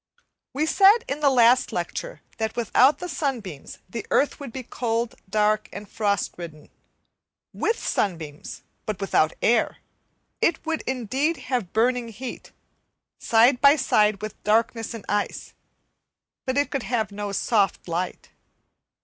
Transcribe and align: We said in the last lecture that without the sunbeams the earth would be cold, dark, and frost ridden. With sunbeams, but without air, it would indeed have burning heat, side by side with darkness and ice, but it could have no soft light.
We 0.51 0.65
said 0.65 1.05
in 1.07 1.19
the 1.19 1.29
last 1.29 1.71
lecture 1.71 2.21
that 2.39 2.55
without 2.55 2.97
the 2.97 3.07
sunbeams 3.07 3.77
the 3.87 4.03
earth 4.09 4.39
would 4.39 4.51
be 4.51 4.63
cold, 4.63 5.13
dark, 5.29 5.69
and 5.71 5.87
frost 5.87 6.33
ridden. 6.39 6.71
With 7.53 7.77
sunbeams, 7.77 8.63
but 8.87 8.99
without 8.99 9.33
air, 9.43 9.77
it 10.41 10.65
would 10.65 10.81
indeed 10.87 11.37
have 11.53 11.71
burning 11.71 12.07
heat, 12.07 12.51
side 13.19 13.61
by 13.61 13.75
side 13.75 14.23
with 14.23 14.43
darkness 14.43 14.95
and 14.95 15.05
ice, 15.07 15.53
but 16.47 16.57
it 16.57 16.71
could 16.71 16.81
have 16.81 17.11
no 17.11 17.31
soft 17.31 17.87
light. 17.87 18.29